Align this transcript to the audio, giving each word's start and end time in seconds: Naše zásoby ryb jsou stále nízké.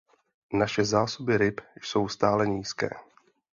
Naše 0.53 0.83
zásoby 0.85 1.37
ryb 1.37 1.61
jsou 1.81 2.07
stále 2.07 2.47
nízké. 2.47 2.89